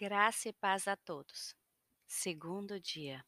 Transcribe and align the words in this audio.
Graça 0.00 0.48
e 0.48 0.52
paz 0.54 0.88
a 0.88 0.96
todos. 0.96 1.54
Segundo 2.06 2.80
dia. 2.80 3.22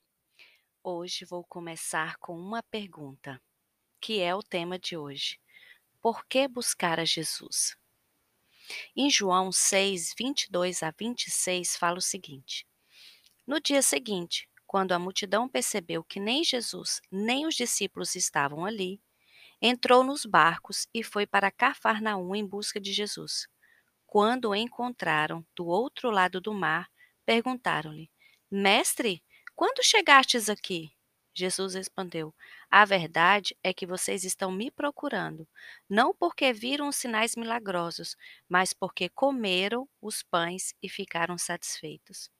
Hoje 0.82 1.26
vou 1.26 1.44
começar 1.44 2.16
com 2.16 2.34
uma 2.34 2.62
pergunta, 2.62 3.38
que 4.00 4.20
é 4.20 4.34
o 4.34 4.42
tema 4.42 4.78
de 4.78 4.96
hoje. 4.96 5.38
Por 6.00 6.24
que 6.24 6.48
buscar 6.48 6.98
a 6.98 7.04
Jesus? 7.04 7.76
Em 8.96 9.10
João 9.10 9.52
6, 9.52 10.14
22 10.18 10.82
a 10.82 10.90
26 10.98 11.76
fala 11.76 11.98
o 11.98 12.00
seguinte: 12.00 12.66
No 13.46 13.60
dia 13.60 13.82
seguinte, 13.82 14.48
quando 14.66 14.92
a 14.92 14.98
multidão 14.98 15.46
percebeu 15.50 16.02
que 16.02 16.18
nem 16.18 16.42
Jesus 16.42 17.02
nem 17.10 17.46
os 17.46 17.54
discípulos 17.54 18.14
estavam 18.14 18.64
ali, 18.64 18.98
entrou 19.60 20.02
nos 20.02 20.24
barcos 20.24 20.88
e 20.94 21.04
foi 21.04 21.26
para 21.26 21.50
Cafarnaum 21.50 22.34
em 22.34 22.46
busca 22.46 22.80
de 22.80 22.94
Jesus. 22.94 23.46
Quando 24.12 24.50
o 24.50 24.54
encontraram 24.54 25.42
do 25.56 25.64
outro 25.64 26.10
lado 26.10 26.38
do 26.38 26.52
mar, 26.52 26.90
perguntaram-lhe: 27.24 28.10
Mestre, 28.50 29.24
quando 29.56 29.82
chegastes 29.82 30.50
aqui? 30.50 30.92
Jesus 31.32 31.72
respondeu: 31.72 32.34
A 32.70 32.84
verdade 32.84 33.56
é 33.64 33.72
que 33.72 33.86
vocês 33.86 34.22
estão 34.22 34.52
me 34.52 34.70
procurando, 34.70 35.48
não 35.88 36.14
porque 36.14 36.52
viram 36.52 36.88
os 36.88 36.96
sinais 36.96 37.34
milagrosos, 37.36 38.14
mas 38.46 38.74
porque 38.74 39.08
comeram 39.08 39.88
os 39.98 40.22
pães 40.22 40.74
e 40.82 40.90
ficaram 40.90 41.38
satisfeitos. 41.38 42.30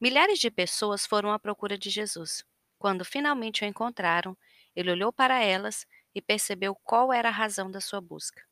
Milhares 0.00 0.40
de 0.40 0.50
pessoas 0.50 1.06
foram 1.06 1.30
à 1.30 1.38
procura 1.38 1.78
de 1.78 1.88
Jesus. 1.88 2.44
Quando 2.80 3.04
finalmente 3.04 3.62
o 3.62 3.68
encontraram, 3.68 4.36
ele 4.74 4.90
olhou 4.90 5.12
para 5.12 5.40
elas 5.40 5.86
e 6.12 6.20
percebeu 6.20 6.74
qual 6.74 7.12
era 7.12 7.28
a 7.28 7.32
razão 7.32 7.70
da 7.70 7.80
sua 7.80 8.00
busca. 8.00 8.49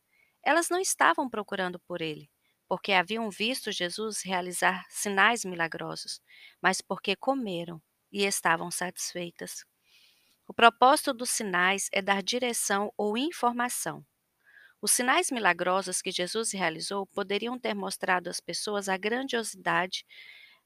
Elas 0.48 0.70
não 0.70 0.80
estavam 0.80 1.28
procurando 1.28 1.78
por 1.78 2.00
ele, 2.00 2.30
porque 2.66 2.92
haviam 2.92 3.28
visto 3.28 3.70
Jesus 3.70 4.22
realizar 4.22 4.86
sinais 4.88 5.44
milagrosos, 5.44 6.22
mas 6.58 6.80
porque 6.80 7.14
comeram 7.14 7.82
e 8.10 8.24
estavam 8.24 8.70
satisfeitas. 8.70 9.62
O 10.46 10.54
propósito 10.54 11.12
dos 11.12 11.28
sinais 11.28 11.90
é 11.92 12.00
dar 12.00 12.22
direção 12.22 12.90
ou 12.96 13.18
informação. 13.18 14.02
Os 14.80 14.90
sinais 14.90 15.30
milagrosos 15.30 16.00
que 16.00 16.10
Jesus 16.10 16.52
realizou 16.52 17.06
poderiam 17.08 17.58
ter 17.58 17.74
mostrado 17.74 18.30
às 18.30 18.40
pessoas 18.40 18.88
a 18.88 18.96
grandiosidade, 18.96 20.02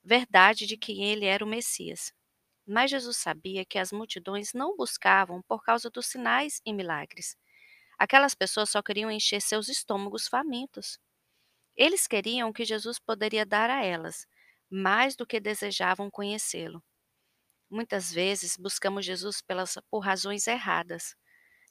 verdade 0.00 0.64
de 0.64 0.76
que 0.76 1.02
ele 1.02 1.24
era 1.24 1.44
o 1.44 1.48
Messias. 1.48 2.12
Mas 2.64 2.92
Jesus 2.92 3.16
sabia 3.16 3.64
que 3.64 3.80
as 3.80 3.90
multidões 3.90 4.52
não 4.52 4.76
buscavam 4.76 5.42
por 5.42 5.64
causa 5.64 5.90
dos 5.90 6.06
sinais 6.06 6.60
e 6.64 6.72
milagres. 6.72 7.36
Aquelas 8.02 8.34
pessoas 8.34 8.68
só 8.68 8.82
queriam 8.82 9.12
encher 9.12 9.40
seus 9.40 9.68
estômagos 9.68 10.26
famintos. 10.26 10.98
Eles 11.76 12.08
queriam 12.08 12.52
que 12.52 12.64
Jesus 12.64 12.98
poderia 12.98 13.46
dar 13.46 13.70
a 13.70 13.84
elas, 13.84 14.26
mais 14.68 15.14
do 15.14 15.24
que 15.24 15.38
desejavam 15.38 16.10
conhecê-lo. 16.10 16.82
Muitas 17.70 18.12
vezes 18.12 18.56
buscamos 18.56 19.06
Jesus 19.06 19.40
pelas, 19.40 19.78
por 19.88 20.00
razões 20.00 20.48
erradas. 20.48 21.14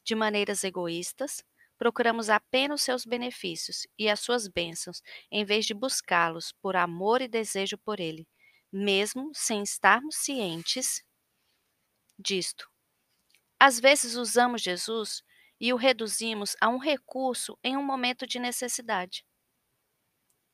De 0.06 0.16
maneiras 0.16 0.64
egoístas, 0.64 1.44
procuramos 1.78 2.30
apenas 2.30 2.82
seus 2.82 3.04
benefícios 3.04 3.86
e 4.00 4.08
as 4.08 4.22
suas 4.22 4.48
bênçãos, 4.48 5.02
em 5.30 5.44
vez 5.44 5.66
de 5.66 5.74
buscá-los 5.74 6.54
por 6.62 6.78
amor 6.78 7.22
e 7.22 7.28
desejo 7.28 7.78
por 7.78 8.00
Ele, 8.00 8.26
mesmo 8.72 9.32
sem 9.34 9.64
estarmos 9.64 10.16
cientes 10.16 11.04
disto. 12.18 12.70
Às 13.60 13.82
vezes 13.82 14.16
usamos 14.16 14.62
Jesus 14.62 15.22
e 15.62 15.74
o 15.74 15.78
reduzimos 15.78 16.58
a 16.62 16.70
um 16.70 16.80
recurso 16.80 17.58
em 17.64 17.78
um 17.78 17.84
momento 17.84 18.28
de 18.28 18.40
necessidade. 18.40 19.26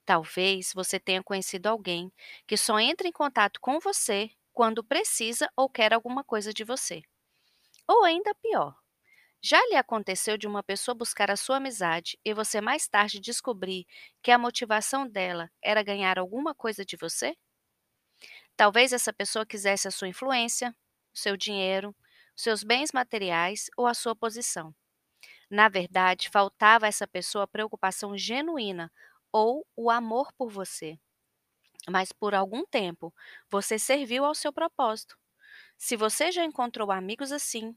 Talvez 0.06 0.72
você 0.74 1.00
tenha 1.00 1.22
conhecido 1.24 1.68
alguém 1.68 2.12
que 2.48 2.58
só 2.58 2.80
entra 2.80 3.08
em 3.08 3.12
contato 3.12 3.60
com 3.62 3.80
você 3.80 4.30
quando 4.54 4.84
precisa 4.84 5.50
ou 5.56 5.70
quer 5.70 5.94
alguma 5.94 6.24
coisa 6.24 6.52
de 6.54 6.64
você. 6.64 7.02
Ou 7.88 8.04
ainda 8.06 8.36
pior, 8.36 8.76
já 9.42 9.60
lhe 9.68 9.76
aconteceu 9.76 10.38
de 10.38 10.48
uma 10.48 10.64
pessoa 10.64 10.96
buscar 10.96 11.32
a 11.32 11.38
sua 11.38 11.58
amizade 11.58 12.20
e 12.26 12.34
você 12.34 12.62
mais 12.62 12.88
tarde 12.88 13.20
descobrir 13.22 13.86
que 14.24 14.32
a 14.32 14.40
motivação 14.40 15.08
dela 15.08 15.52
era 15.64 15.84
ganhar 15.84 16.20
alguma 16.20 16.56
coisa 16.56 16.86
de 16.86 16.98
você? 16.98 17.36
Talvez 18.56 18.92
essa 18.94 19.14
pessoa 19.14 19.46
quisesse 19.46 19.88
a 19.88 19.92
sua 19.92 20.08
influência, 20.10 20.76
seu 21.14 21.38
dinheiro, 21.38 21.96
seus 22.36 22.64
bens 22.64 22.92
materiais 22.92 23.68
ou 23.78 23.88
a 23.88 23.94
sua 23.94 24.16
posição. 24.16 24.74
Na 25.50 25.70
verdade, 25.70 26.30
faltava 26.30 26.86
a 26.86 26.90
essa 26.90 27.08
pessoa 27.08 27.46
a 27.46 27.48
preocupação 27.48 28.18
genuína 28.18 28.92
ou 29.32 29.66
o 29.76 29.90
amor 29.90 30.32
por 30.34 30.50
você. 30.50 31.00
Mas 31.90 32.12
por 32.12 32.36
algum 32.36 32.66
tempo 32.66 33.14
você 33.50 33.80
serviu 33.80 34.26
ao 34.26 34.36
seu 34.36 34.54
propósito. 34.54 35.18
Se 35.78 35.96
você 35.98 36.32
já 36.32 36.44
encontrou 36.46 36.92
amigos 36.92 37.32
assim, 37.32 37.76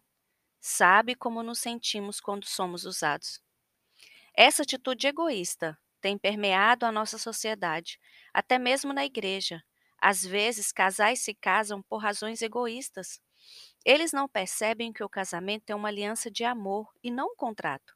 sabe 0.60 1.14
como 1.16 1.42
nos 1.42 1.60
sentimos 1.60 2.20
quando 2.20 2.46
somos 2.46 2.84
usados. 2.84 3.40
Essa 4.34 4.62
atitude 4.62 5.06
egoísta 5.06 5.78
tem 6.00 6.18
permeado 6.18 6.86
a 6.86 6.92
nossa 6.92 7.18
sociedade, 7.18 7.98
até 8.32 8.58
mesmo 8.58 8.92
na 8.92 9.04
igreja. 9.04 9.62
Às 10.00 10.24
vezes, 10.24 10.72
casais 10.72 11.20
se 11.20 11.34
casam 11.34 11.82
por 11.82 11.98
razões 11.98 12.42
egoístas. 12.42 13.20
Eles 13.84 14.12
não 14.12 14.28
percebem 14.28 14.92
que 14.92 15.02
o 15.02 15.08
casamento 15.08 15.70
é 15.70 15.74
uma 15.74 15.88
aliança 15.88 16.30
de 16.30 16.44
amor 16.44 16.92
e 17.02 17.10
não 17.10 17.32
um 17.32 17.36
contrato. 17.36 17.94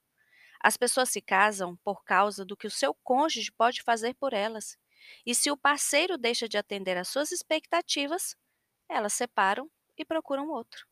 As 0.60 0.76
pessoas 0.76 1.10
se 1.10 1.20
casam 1.20 1.76
por 1.84 2.04
causa 2.04 2.44
do 2.44 2.56
que 2.56 2.66
o 2.66 2.70
seu 2.70 2.94
cônjuge 2.94 3.52
pode 3.52 3.82
fazer 3.82 4.14
por 4.14 4.32
elas. 4.32 4.78
E 5.26 5.34
se 5.34 5.50
o 5.50 5.56
parceiro 5.56 6.16
deixa 6.16 6.48
de 6.48 6.56
atender 6.56 6.96
às 6.96 7.08
suas 7.08 7.30
expectativas, 7.30 8.34
elas 8.88 9.12
separam 9.12 9.70
e 9.96 10.04
procuram 10.04 10.48
outro. 10.48 10.86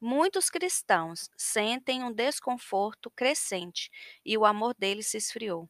Muitos 0.00 0.50
cristãos 0.50 1.30
sentem 1.36 2.02
um 2.02 2.12
desconforto 2.12 3.10
crescente 3.10 3.90
e 4.24 4.36
o 4.36 4.44
amor 4.44 4.74
deles 4.74 5.06
se 5.08 5.16
esfriou. 5.16 5.68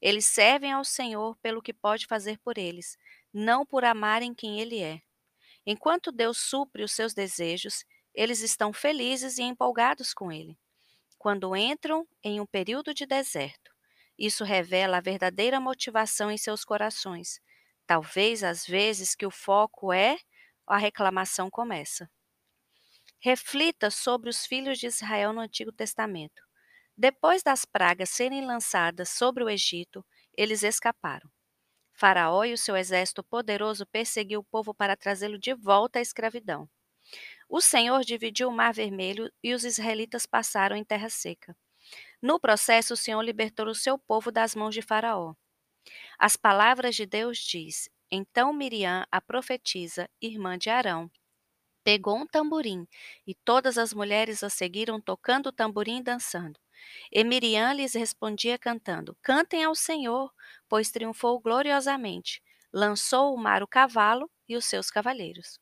Eles 0.00 0.26
servem 0.26 0.72
ao 0.72 0.84
Senhor 0.84 1.36
pelo 1.38 1.62
que 1.62 1.72
pode 1.72 2.06
fazer 2.06 2.38
por 2.38 2.58
eles, 2.58 2.96
não 3.32 3.66
por 3.66 3.84
amarem 3.84 4.34
quem 4.34 4.60
Ele 4.60 4.80
é. 4.80 5.02
Enquanto 5.70 6.10
Deus 6.10 6.38
supre 6.38 6.82
os 6.82 6.92
seus 6.92 7.12
desejos, 7.12 7.84
eles 8.14 8.40
estão 8.40 8.72
felizes 8.72 9.36
e 9.36 9.42
empolgados 9.42 10.14
com 10.14 10.32
Ele. 10.32 10.58
Quando 11.18 11.54
entram 11.54 12.08
em 12.24 12.40
um 12.40 12.46
período 12.46 12.94
de 12.94 13.04
deserto, 13.04 13.70
isso 14.18 14.44
revela 14.44 14.96
a 14.96 15.02
verdadeira 15.02 15.60
motivação 15.60 16.30
em 16.30 16.38
seus 16.38 16.64
corações. 16.64 17.38
Talvez 17.86 18.42
às 18.42 18.64
vezes 18.64 19.14
que 19.14 19.26
o 19.26 19.30
foco 19.30 19.92
é 19.92 20.16
a 20.66 20.78
reclamação 20.78 21.50
começa. 21.50 22.10
Reflita 23.20 23.90
sobre 23.90 24.30
os 24.30 24.46
filhos 24.46 24.78
de 24.78 24.86
Israel 24.86 25.34
no 25.34 25.40
Antigo 25.42 25.70
Testamento. 25.70 26.42
Depois 26.96 27.42
das 27.42 27.66
pragas 27.66 28.08
serem 28.08 28.46
lançadas 28.46 29.10
sobre 29.10 29.44
o 29.44 29.50
Egito, 29.50 30.02
eles 30.34 30.62
escaparam. 30.62 31.30
Faraó 31.98 32.44
e 32.44 32.52
o 32.52 32.58
seu 32.58 32.76
exército 32.76 33.24
poderoso 33.24 33.84
perseguiu 33.84 34.38
o 34.38 34.44
povo 34.44 34.72
para 34.72 34.96
trazê-lo 34.96 35.36
de 35.36 35.52
volta 35.52 35.98
à 35.98 36.02
escravidão. 36.02 36.70
O 37.48 37.60
Senhor 37.60 38.04
dividiu 38.04 38.48
o 38.48 38.52
Mar 38.52 38.72
Vermelho 38.72 39.28
e 39.42 39.52
os 39.52 39.64
israelitas 39.64 40.24
passaram 40.24 40.76
em 40.76 40.84
terra 40.84 41.10
seca. 41.10 41.56
No 42.22 42.38
processo, 42.38 42.94
o 42.94 42.96
Senhor 42.96 43.20
libertou 43.22 43.66
o 43.66 43.74
seu 43.74 43.98
povo 43.98 44.30
das 44.30 44.54
mãos 44.54 44.74
de 44.74 44.80
Faraó. 44.80 45.34
As 46.16 46.36
palavras 46.36 46.94
de 46.94 47.04
Deus 47.04 47.38
diz: 47.38 47.88
Então 48.12 48.52
Miriam, 48.52 49.04
a 49.10 49.20
profetisa, 49.20 50.08
irmã 50.22 50.56
de 50.56 50.70
Arão, 50.70 51.10
pegou 51.82 52.16
um 52.16 52.26
tamborim, 52.28 52.86
e 53.26 53.34
todas 53.34 53.76
as 53.76 53.92
mulheres 53.92 54.44
a 54.44 54.50
seguiram 54.50 55.00
tocando 55.00 55.48
o 55.48 55.52
tamborim 55.52 55.98
e 55.98 56.02
dançando. 56.04 56.60
E 57.12 57.24
Miriam 57.24 57.72
lhes 57.72 57.94
respondia 57.94 58.58
cantando: 58.58 59.16
Cantem 59.22 59.64
ao 59.64 59.74
Senhor, 59.74 60.32
pois 60.68 60.90
triunfou 60.90 61.40
gloriosamente. 61.40 62.42
Lançou 62.72 63.34
o 63.34 63.38
mar 63.38 63.62
o 63.62 63.66
cavalo 63.66 64.30
e 64.48 64.56
os 64.56 64.64
seus 64.64 64.90
cavaleiros. 64.90 65.58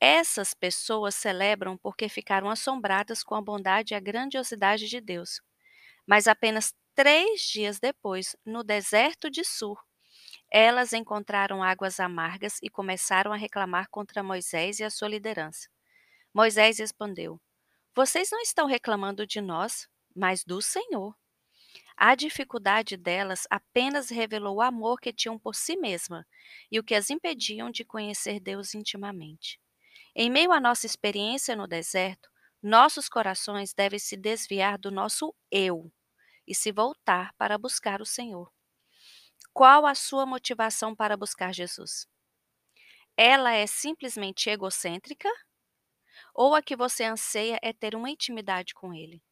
Essas 0.00 0.54
pessoas 0.54 1.14
celebram 1.14 1.76
porque 1.76 2.08
ficaram 2.08 2.48
assombradas 2.48 3.22
com 3.22 3.34
a 3.34 3.42
bondade 3.42 3.92
e 3.92 3.96
a 3.96 4.00
grandiosidade 4.00 4.88
de 4.88 5.00
Deus. 5.00 5.40
Mas 6.06 6.26
apenas 6.26 6.74
três 6.94 7.42
dias 7.42 7.78
depois, 7.78 8.34
no 8.44 8.64
deserto 8.64 9.30
de 9.30 9.44
Sur, 9.44 9.78
elas 10.50 10.92
encontraram 10.92 11.62
águas 11.62 12.00
amargas 12.00 12.58
e 12.62 12.68
começaram 12.68 13.32
a 13.32 13.36
reclamar 13.36 13.88
contra 13.88 14.22
Moisés 14.22 14.80
e 14.80 14.84
a 14.84 14.90
sua 14.90 15.08
liderança. 15.08 15.68
Moisés 16.34 16.78
respondeu: 16.78 17.40
Vocês 17.94 18.30
não 18.30 18.40
estão 18.40 18.66
reclamando 18.66 19.26
de 19.26 19.40
nós, 19.40 19.88
mas 20.14 20.44
do 20.44 20.60
Senhor. 20.60 21.16
A 21.96 22.14
dificuldade 22.14 22.96
delas 22.96 23.46
apenas 23.50 24.08
revelou 24.08 24.56
o 24.56 24.62
amor 24.62 24.98
que 24.98 25.12
tinham 25.12 25.38
por 25.38 25.54
si 25.54 25.76
mesma 25.76 26.26
e 26.70 26.78
o 26.78 26.82
que 26.84 26.94
as 26.94 27.10
impediam 27.10 27.70
de 27.70 27.84
conhecer 27.84 28.40
Deus 28.40 28.74
intimamente. 28.74 29.60
Em 30.14 30.30
meio 30.30 30.50
à 30.50 30.58
nossa 30.58 30.86
experiência 30.86 31.54
no 31.54 31.66
deserto, 31.66 32.30
nossos 32.62 33.08
corações 33.08 33.72
devem 33.72 33.98
se 33.98 34.16
desviar 34.16 34.78
do 34.78 34.90
nosso 34.90 35.34
eu 35.50 35.92
e 36.46 36.54
se 36.54 36.72
voltar 36.72 37.32
para 37.38 37.56
buscar 37.56 38.00
o 38.00 38.06
Senhor. 38.06 38.50
Qual 39.52 39.86
a 39.86 39.94
sua 39.94 40.24
motivação 40.24 40.94
para 40.94 41.16
buscar 41.16 41.52
Jesus? 41.52 42.06
Ela 43.16 43.52
é 43.52 43.66
simplesmente 43.66 44.48
egocêntrica? 44.48 45.28
Ou 46.34 46.54
a 46.54 46.62
que 46.62 46.76
você 46.76 47.04
anseia 47.04 47.58
é 47.62 47.72
ter 47.72 47.94
uma 47.94 48.10
intimidade 48.10 48.74
com 48.74 48.94
Ele? 48.94 49.22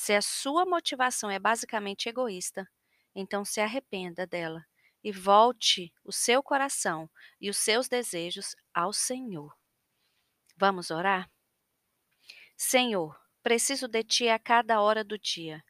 Se 0.00 0.12
a 0.14 0.22
sua 0.22 0.64
motivação 0.64 1.28
é 1.28 1.40
basicamente 1.40 2.08
egoísta, 2.08 2.70
então 3.12 3.44
se 3.44 3.60
arrependa 3.60 4.24
dela 4.28 4.64
e 5.02 5.10
volte 5.10 5.92
o 6.04 6.12
seu 6.12 6.40
coração 6.40 7.10
e 7.40 7.50
os 7.50 7.56
seus 7.56 7.88
desejos 7.88 8.54
ao 8.72 8.92
Senhor. 8.92 9.52
Vamos 10.56 10.92
orar? 10.92 11.28
Senhor, 12.56 13.20
preciso 13.42 13.88
de 13.88 14.04
Ti 14.04 14.28
a 14.28 14.38
cada 14.38 14.80
hora 14.80 15.02
do 15.02 15.18
dia. 15.18 15.64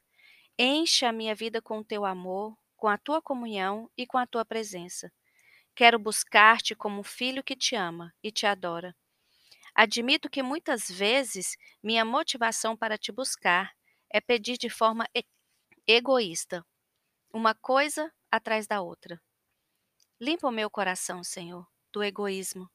Enche 0.59 1.07
a 1.07 1.11
minha 1.11 1.33
vida 1.33 1.59
com 1.59 1.79
o 1.79 1.83
Teu 1.83 2.05
amor, 2.05 2.55
com 2.77 2.87
a 2.87 2.99
Tua 2.99 3.23
comunhão 3.23 3.89
e 3.97 4.05
com 4.05 4.19
a 4.19 4.27
Tua 4.27 4.45
presença. 4.45 5.11
Quero 5.73 5.97
buscar-te 5.97 6.75
como 6.75 6.99
um 6.99 7.03
filho 7.03 7.43
que 7.43 7.55
te 7.55 7.75
ama 7.75 8.13
e 8.21 8.31
te 8.31 8.45
adora. 8.45 8.95
Admito 9.73 10.29
que 10.29 10.43
muitas 10.43 10.87
vezes 10.87 11.57
minha 11.81 12.05
motivação 12.05 12.77
para 12.77 12.95
te 12.95 13.11
buscar 13.11 13.73
é 14.11 14.19
pedir 14.19 14.57
de 14.57 14.69
forma 14.69 15.07
egoísta, 15.87 16.65
uma 17.33 17.53
coisa 17.53 18.11
atrás 18.31 18.67
da 18.67 18.81
outra. 18.81 19.21
Limpa 20.19 20.47
o 20.47 20.51
meu 20.51 20.69
coração, 20.69 21.23
Senhor, 21.23 21.67
do 21.93 22.03
egoísmo. 22.03 22.69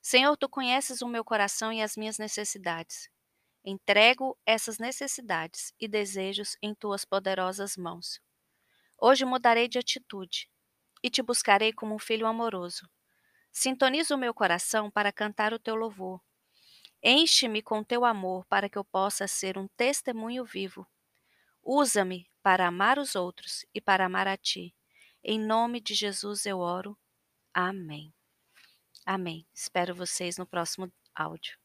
Senhor, 0.00 0.36
tu 0.36 0.48
conheces 0.48 1.02
o 1.02 1.08
meu 1.08 1.24
coração 1.24 1.72
e 1.72 1.82
as 1.82 1.96
minhas 1.96 2.18
necessidades. 2.18 3.10
Entrego 3.64 4.38
essas 4.46 4.78
necessidades 4.78 5.72
e 5.80 5.88
desejos 5.88 6.56
em 6.62 6.74
tuas 6.74 7.04
poderosas 7.04 7.76
mãos. 7.76 8.20
Hoje 8.96 9.24
mudarei 9.24 9.68
de 9.68 9.78
atitude 9.78 10.48
e 11.02 11.10
te 11.10 11.22
buscarei 11.22 11.72
como 11.72 11.94
um 11.94 11.98
filho 11.98 12.26
amoroso. 12.26 12.88
Sintoniza 13.52 14.14
o 14.14 14.18
meu 14.18 14.32
coração 14.32 14.90
para 14.90 15.12
cantar 15.12 15.52
o 15.52 15.58
teu 15.58 15.74
louvor. 15.74 16.20
Enche-me 17.02 17.62
com 17.62 17.84
teu 17.84 18.04
amor 18.04 18.44
para 18.46 18.68
que 18.68 18.76
eu 18.76 18.84
possa 18.84 19.28
ser 19.28 19.56
um 19.56 19.68
testemunho 19.76 20.44
vivo. 20.44 20.86
Usa-me 21.62 22.28
para 22.42 22.66
amar 22.66 22.98
os 22.98 23.14
outros 23.14 23.64
e 23.74 23.80
para 23.80 24.06
amar 24.06 24.26
a 24.26 24.36
ti. 24.36 24.74
Em 25.22 25.38
nome 25.38 25.80
de 25.80 25.94
Jesus 25.94 26.46
eu 26.46 26.58
oro. 26.58 26.98
Amém. 27.52 28.12
Amém. 29.04 29.46
Espero 29.54 29.94
vocês 29.94 30.36
no 30.36 30.46
próximo 30.46 30.92
áudio. 31.14 31.58